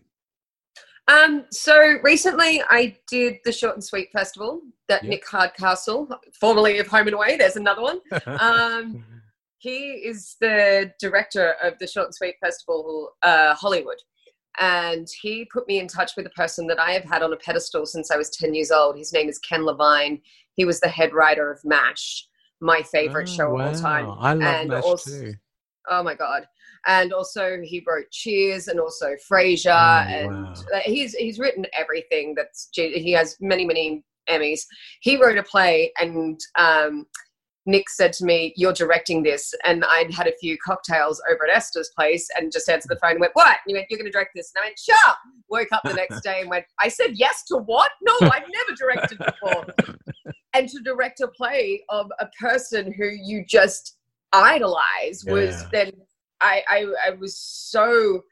[1.06, 5.10] Um, so recently I did the Short and Sweet Festival that Yeah.
[5.10, 6.08] Nick Hardcastle,
[6.40, 8.00] formerly of Home and Away, there's another one.
[8.26, 9.04] Um,
[9.58, 9.78] he
[10.10, 13.98] is the director of the Short and Sweet Festival uh, Hollywood.
[14.60, 17.36] And he put me in touch with a person that I have had on a
[17.36, 18.96] pedestal since I was 10 years old.
[18.96, 20.20] His name is Ken Levine.
[20.54, 22.26] He was the head writer of MASH,
[22.60, 24.10] my favorite Oh, show of all time.
[24.18, 25.34] I love And MASH also- too.
[25.88, 26.46] Oh my god!
[26.86, 30.54] And also he wrote Cheers and also Frasier, Oh, and wow.
[30.74, 32.34] uh, he's he's written everything.
[32.36, 34.60] That's he has many many Emmys.
[35.00, 37.06] He wrote a play, and um,
[37.70, 41.56] Nick said to me, "You're directing this," and I'd had a few cocktails over at
[41.56, 44.10] Esther's place, and just answered the phone and went, "What?" And he went, "You're going
[44.10, 45.14] to direct this," and I went, "Sure."
[45.48, 47.90] Woke up the next day and went, "I said yes to what?
[48.02, 49.66] No, I've never directed before."
[50.54, 53.96] and to direct a play of a person who you just
[54.32, 55.68] idolize was Yeah.
[55.72, 55.92] then
[56.40, 58.22] I, I I was so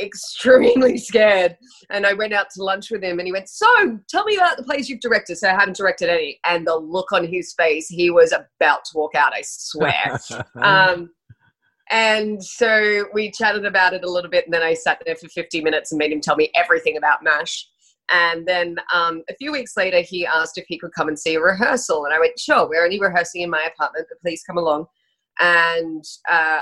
[0.00, 1.56] extremely scared
[1.90, 3.66] and I went out to lunch with him and he went so
[4.08, 7.12] tell me about the plays you've directed so I haven't directed any and the look
[7.12, 10.18] on his face he was about to walk out I swear
[10.62, 11.10] um,
[11.90, 15.28] and so we chatted about it a little bit, and then I sat there for
[15.28, 17.68] 50 minutes and made him tell me everything about MASH.
[18.10, 21.34] And then um, a few weeks later, he asked if he could come and see
[21.34, 22.04] a rehearsal.
[22.04, 24.86] And I went, sure, we're only rehearsing in my apartment, but please come along.
[25.40, 26.60] And uh,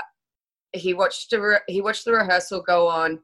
[0.73, 3.19] he watched re- he watched the rehearsal go on,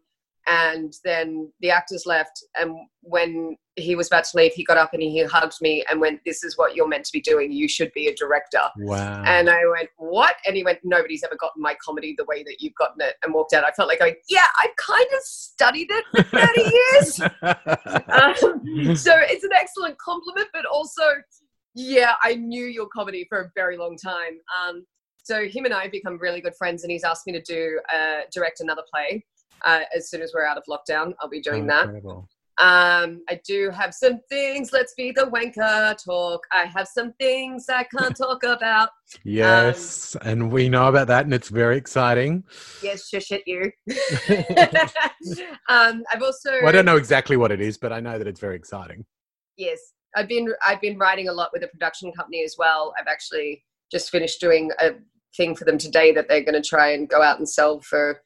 [0.47, 2.43] and then the actors left.
[2.55, 5.99] And when he was about to leave, he got up and he hugged me and
[5.99, 7.51] went, "This is what you're meant to be doing.
[7.51, 9.23] You should be a director." wow.
[9.25, 10.36] And I went, What?
[10.45, 13.34] And he went, Nobody's ever gotten my comedy the way that you've gotten it, and
[13.34, 13.63] walked out.
[13.63, 17.21] I felt like going, Yeah, I've kind of studied it for 30 years.
[18.15, 21.03] Um, so it's an excellent compliment, but also,
[21.73, 24.39] yeah, I knew your comedy for a very long time.
[24.58, 24.86] Um,
[25.23, 27.79] so him and I have become really good friends, and he's asked me to do
[27.93, 29.25] uh, direct another play.
[29.65, 31.89] Uh, as soon as we're out of lockdown, I'll be doing that.
[32.58, 34.71] Um, I do have some things.
[34.71, 36.41] Let's be the wanker talk.
[36.54, 38.89] I have some things I can't talk about.
[39.25, 42.45] Yes, and we know about that, and it's very exciting.
[42.82, 43.71] Yes, shush it, you.
[45.69, 48.28] um, I've also Well, I don't know exactly what it is, but I know that
[48.28, 49.06] it's very exciting.
[49.58, 49.80] yes,
[50.15, 52.93] I've been I've been writing a lot with a production company as well.
[52.97, 54.91] I've actually just finished doing a
[55.36, 58.21] thing for them today that they're going to try and go out and sell for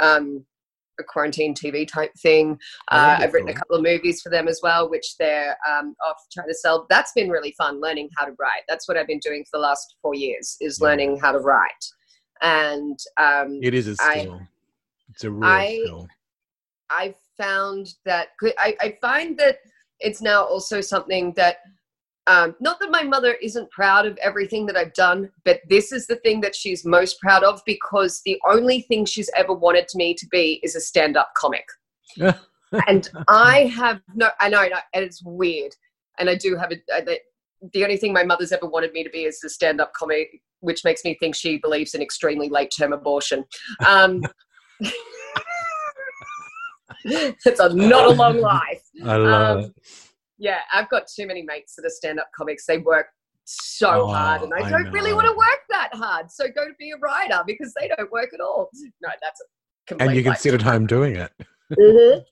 [0.00, 0.46] um,
[0.98, 2.58] a quarantine TV type thing.
[2.90, 5.94] Oh, Uh, I've written a couple of movies for them as well, which they're um,
[6.06, 6.86] off trying to sell.
[6.88, 8.62] That's been really fun learning how to write.
[8.68, 10.88] That's what I've been doing for the last four years is Yeah.
[10.88, 11.84] learning how to write.
[12.42, 14.40] And um, it is a skill.
[15.10, 16.08] it's a real I- skill.
[16.88, 18.28] I found that
[18.58, 19.58] I, I find that
[19.98, 21.56] it's now also something that
[22.26, 26.06] um, not that my mother isn't proud of everything that I've done, but this is
[26.06, 30.14] the thing that she's most proud of because the only thing she's ever wanted me
[30.14, 31.64] to be is a stand-up comic.
[32.88, 35.74] and I have no, I know, and it's weird.
[36.18, 36.76] And I do have a,
[37.72, 40.84] the, only thing my mother's ever wanted me to be is a stand-up comic which
[40.84, 43.44] makes me think she believes in extremely late term abortion.
[43.86, 44.22] Um,
[47.04, 48.82] it's a, not a long life.
[49.04, 49.72] I love Um, it.
[50.38, 52.66] Yeah, I've got too many mates that are stand up comics.
[52.66, 53.06] They work
[53.44, 56.30] so Oh, hard, and I I don't really want to work that hard.
[56.30, 58.70] So go to be a writer because they don't work at all.
[59.00, 59.44] No, that's a
[59.86, 61.32] complete And you can waste sit at home doing it.
[61.72, 62.24] Mhm.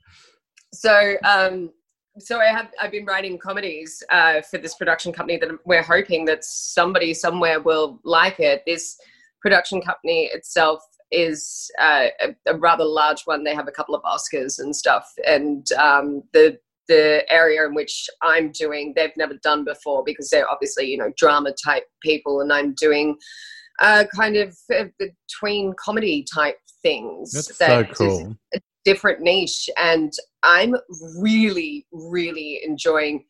[0.73, 1.73] So, um,
[2.19, 6.25] so I have I've been writing comedies uh, for this production company that we're hoping
[6.27, 8.63] that somebody somewhere will like it.
[8.67, 8.97] This
[9.41, 13.45] production company itself is uh, a, a rather large one.
[13.45, 18.09] They have a couple of Oscars and stuff, and um, the the area in which
[18.23, 22.53] I'm doing they've never done before because they're obviously you know drama type people, and
[22.53, 23.17] I'm doing
[23.81, 27.33] uh, kind of uh, between comedy type things.
[27.33, 28.37] That's that so cool.
[28.85, 30.77] different niche and i'm
[31.19, 33.25] really really enjoying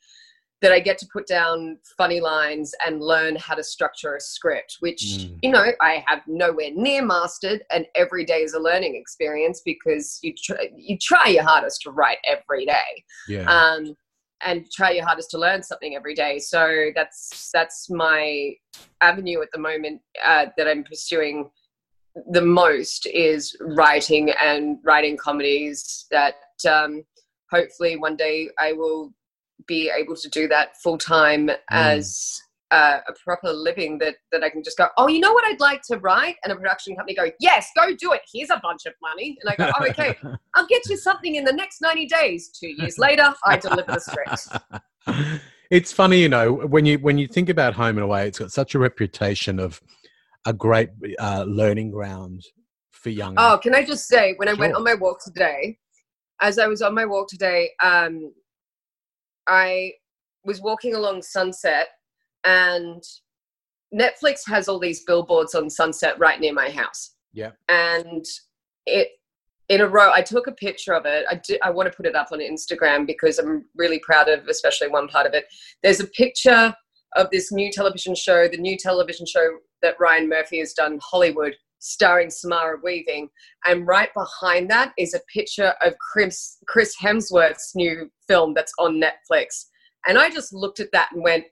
[0.64, 4.78] that i get to put down funny lines and learn how to structure a script
[4.80, 5.38] which Mm.
[5.42, 10.18] you know i have nowhere near mastered and every day is a learning experience because
[10.22, 13.48] you try, you try your hardest to write every day Yeah.
[13.56, 13.94] um,
[14.40, 16.38] and try your hardest to learn something every day.
[16.38, 18.52] So that's that's my
[19.00, 21.50] avenue at the moment uh, that I'm pursuing
[22.30, 26.34] the most is writing and writing comedies that
[26.68, 27.02] um,
[27.50, 29.12] hopefully one day I will
[29.66, 32.40] be able to do that full time as
[32.70, 35.60] uh, a proper living that that I can just go oh you know what I'd
[35.60, 38.86] like to write and a production company go yes go do it here's a bunch
[38.86, 40.18] of money and I go oh okay
[40.54, 42.48] I'll get you something in the next 90 days.
[42.48, 45.40] Two years later, I deliver the script.
[45.70, 48.52] it's funny, you know, when you when you think about Home and Away, it's got
[48.52, 49.80] such a reputation of
[50.46, 52.44] a great uh, learning ground
[52.90, 53.34] for young.
[53.36, 55.78] Oh, can I just say, when I went on my walk today,
[56.40, 58.32] as I was on my walk today, um,
[59.46, 59.92] I
[60.44, 61.88] was walking along Sunset,
[62.44, 63.02] and
[63.94, 67.14] Netflix has all these billboards on Sunset right near my house.
[67.32, 67.50] Yeah.
[67.68, 68.24] And
[68.86, 69.08] it
[69.68, 70.10] in a row.
[70.12, 71.24] I took a picture of it.
[71.30, 74.46] I do, I want to put it up on Instagram because I'm really proud of,
[74.48, 75.46] especially one part of it.
[75.82, 76.74] There's a picture
[77.16, 81.54] of this new television show, the new television show that Ryan Murphy has done, Hollywood,
[81.84, 83.28] starring Samara Weaving.
[83.66, 89.00] And right behind that is a picture of Chris, Chris Hemsworth's new film that's on
[89.00, 89.66] Netflix.
[90.06, 91.44] And I just looked at that and went,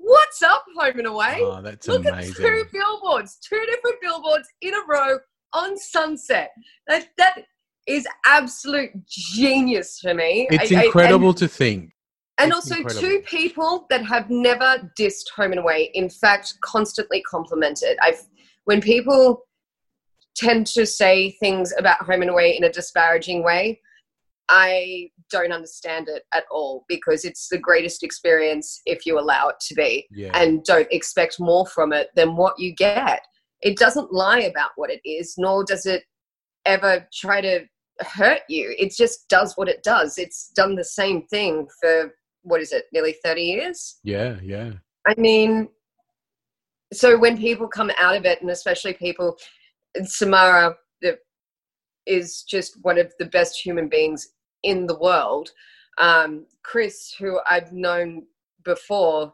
[0.00, 1.38] What's up, Home and Away?
[1.40, 2.30] Oh, that's Look amazing.
[2.30, 5.18] at two billboards, two different billboards in a row
[5.54, 6.50] on Sunset.
[6.86, 7.42] That, that
[7.86, 10.46] is absolute genius for me.
[10.50, 11.90] It's I- I- incredible to think.
[12.38, 13.00] and It's also incredible.
[13.08, 18.22] two people that have never dissed home and away in fact constantly complimented i've
[18.66, 19.47] when people
[20.38, 23.80] tend to say things about home and away in a disparaging way.
[24.48, 29.56] I don't understand it at all because it's the greatest experience if you allow it
[29.68, 30.30] to be Yeah.
[30.34, 33.20] and don't expect more from it than what you get.
[33.60, 36.04] It doesn't lie about what it is nor does it
[36.64, 37.66] ever try to
[38.00, 38.74] hurt you.
[38.78, 40.16] It just does what it does.
[40.18, 43.98] It's done the same thing for what is it nearly 30 years?
[44.04, 44.72] Yeah, yeah.
[45.06, 45.68] i mean
[46.92, 49.36] so when people come out of it and especially people
[50.04, 50.76] samara
[52.06, 54.28] is just one of the best human beings
[54.62, 55.50] in the world.
[55.98, 58.24] Um, chris who i've known
[58.64, 59.32] before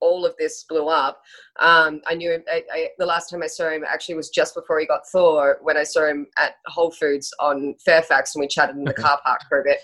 [0.00, 1.20] all of this blew up
[1.58, 4.54] um, i knew him I, I, the last time i saw him actually was just
[4.54, 8.46] before he got thor when i saw him at whole foods on fairfax and we
[8.48, 9.78] chatted in the car park for a bit.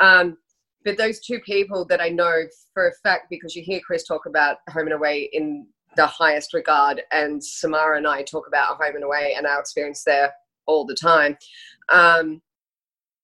[0.00, 0.38] Um,
[0.84, 4.26] but those two people that I know for a fact, because you hear Chris talk
[4.26, 8.94] about home and away in the highest regard, and Samara and I talk about home
[8.94, 10.32] and away and our experience there
[10.66, 11.36] all the time.
[11.90, 12.40] Um,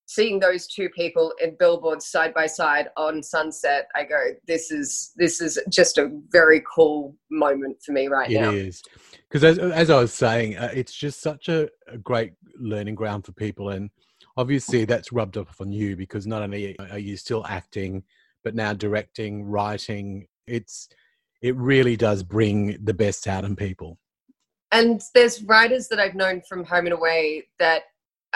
[0.07, 5.13] seeing those two people in billboards side by side on Sunset, I go, "This is
[5.17, 8.83] this is just a very cool moment for me right It now." is
[9.29, 13.27] because as, as I was saying, uh, it's just such a, a great learning ground
[13.27, 13.91] for people, and
[14.37, 18.03] obviously that's rubbed off on you because not only are you still acting,
[18.45, 20.27] but now directing, writing.
[20.47, 20.89] It's
[21.47, 23.99] it really does bring the best out in people.
[24.73, 27.83] and there's writers that I've known from Home and Away that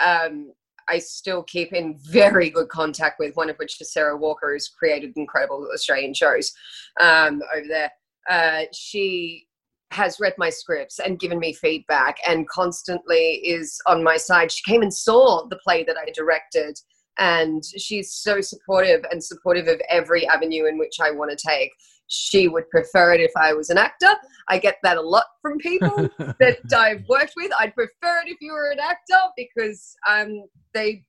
[0.03, 0.53] um,
[0.89, 3.35] I still keep in very good contact with.
[3.35, 6.53] One of which is Sarah Walker, who's created incredible Australian shows
[7.01, 7.91] um, over there.
[8.29, 9.45] Uh, she
[9.91, 14.51] has read my scripts and given me feedback, and constantly is on my side.
[14.51, 16.79] She came and saw the play that I directed.
[17.17, 21.71] And she's so supportive and supportive of every avenue in which I want to take.
[22.13, 24.13] She would prefer it if I was an actor.
[24.49, 26.09] I get that a lot from people
[26.39, 27.51] that I've worked with.
[27.57, 30.43] I'd prefer it if you were an actor because um,
[30.73, 31.05] they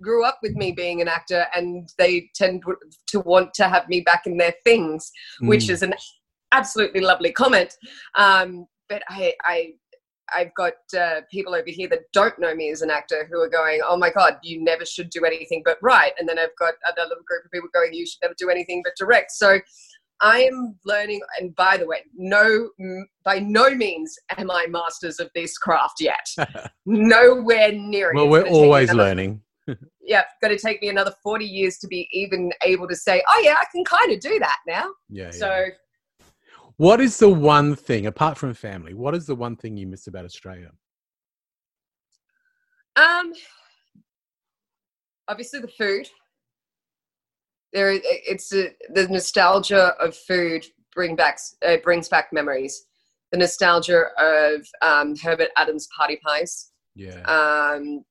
[0.00, 2.62] grew up with me being an actor and they tend
[3.08, 5.70] to want to have me back in their things, which Mm.
[5.70, 5.94] is an
[6.52, 7.74] absolutely lovely comment.
[8.16, 9.72] Um, but I, I,
[10.34, 13.48] I've got uh, people over here that don't know me as an actor who are
[13.48, 16.74] going, "Oh my god, you never should do anything but write," and then I've got
[16.84, 19.60] another little group of people going, "You should never do anything but direct." So
[20.20, 22.70] I am learning, and by the way, no,
[23.24, 26.26] by no means am I masters of this craft yet.
[26.86, 28.16] Nowhere near it.
[28.16, 29.42] Well, we're always another, learning.
[30.00, 33.40] yeah, going to take me another forty years to be even able to say, "Oh
[33.44, 35.30] yeah, I can kind of do that now." Yeah.
[35.30, 35.48] So.
[35.48, 35.68] Yeah.
[36.76, 40.08] What is the one thing, apart from family, what is the one thing you miss
[40.08, 40.72] about Australia?
[42.96, 43.32] Um,
[45.28, 46.08] obviously the food
[47.74, 50.64] there it's a, the nostalgia of food
[50.94, 52.86] bring back uh, brings back memories.
[53.32, 56.70] The nostalgia of um, herbert adams party pies.
[56.94, 57.20] Yeah.
[57.22, 58.04] Um,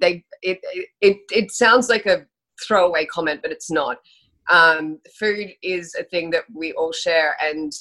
[0.00, 0.58] they it,
[1.00, 2.26] it it sounds like a
[2.66, 3.98] throwaway comment but it's not.
[4.50, 7.72] Um, food is a thing that we all share and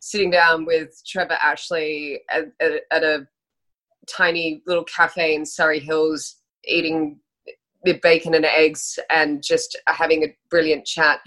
[0.00, 3.26] sitting down with trevor ashley at, at, at a
[4.08, 7.20] tiny little cafe in surry hills eating
[7.84, 11.20] with bacon and eggs and just having a brilliant chat,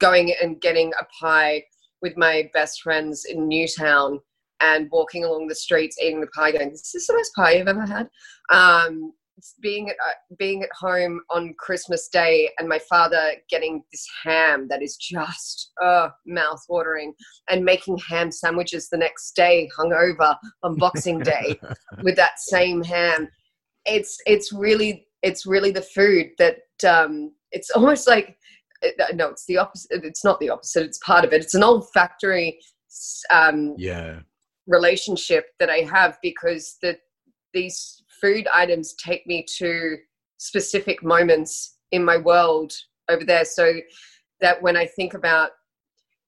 [0.00, 1.62] going and getting a pie
[2.02, 4.18] with my best friends in Newtown
[4.60, 7.68] and walking along the streets eating the pie going, this is the best pie you've
[7.68, 8.08] ever had.
[8.50, 9.12] Um,
[9.60, 14.68] being at uh, being at home on Christmas Day and my father getting this ham
[14.68, 17.14] that is just uh, mouth watering
[17.48, 21.58] and making ham sandwiches the next day hungover on Boxing Day
[22.02, 23.28] with that same ham.
[23.86, 26.58] It's it's really it's really the food that
[26.88, 28.36] um, it's almost like
[28.84, 31.42] uh, no it's the opposite it's not the opposite it's part of it.
[31.42, 32.58] It's an olfactory
[33.32, 34.20] um, yeah.
[34.66, 36.98] relationship that i have because the
[37.52, 39.96] these food items take me to
[40.38, 42.72] specific moments in my world
[43.08, 43.44] over there.
[43.44, 43.80] So
[44.40, 45.50] that when i think about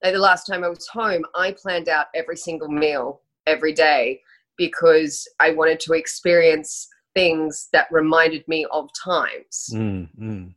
[0.02, 4.20] like the last time i was home i planned out every single meal every day
[4.56, 9.70] because i wanted to experience things that reminded me of times.
[9.72, 10.54] Mm, mm.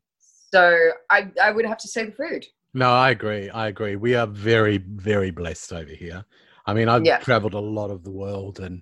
[0.54, 2.46] So I, I would have to say the food.
[2.74, 3.50] No, I agree.
[3.50, 3.96] I agree.
[3.96, 6.26] We are very, very blessed over here.
[6.66, 7.20] I mean, I've yeah.
[7.20, 8.82] traveled a lot of the world and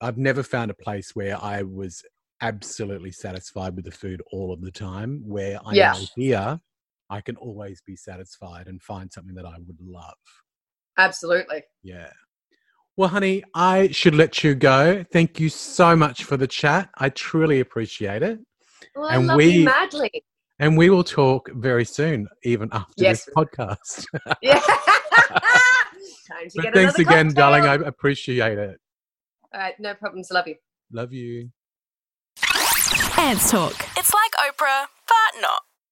[0.00, 2.02] I've never found a place where I was
[2.42, 5.22] absolutely satisfied with the food all of the time.
[5.24, 5.94] Where I yeah.
[5.94, 6.60] am here,
[7.08, 10.14] I can always be satisfied and find something that I would love.
[10.98, 11.62] Absolutely.
[11.82, 12.10] Yeah.
[12.96, 15.04] Well, honey, I should let you go.
[15.12, 16.88] Thank you so much for the chat.
[16.96, 18.38] I truly appreciate it.
[18.94, 20.24] Well, and I love we, you madly.
[20.58, 23.26] And we will talk very soon, even after yes.
[23.26, 24.06] this podcast.
[24.42, 24.60] yeah.
[26.28, 27.30] thanks again, cocktail.
[27.32, 27.66] darling.
[27.66, 28.80] I appreciate it.
[29.52, 30.30] All right, no problems.
[30.30, 30.54] Love you.
[30.90, 31.50] Love you.
[33.18, 33.74] Ants Talk.
[33.98, 35.62] It's like Oprah, but not.